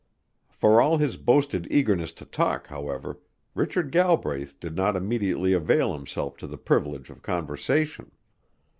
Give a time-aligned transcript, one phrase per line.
[0.49, 3.19] For all his boasted eagerness to talk, however,
[3.53, 8.09] Richard Galbraith did not immediately avail himself of the privilege of conversation.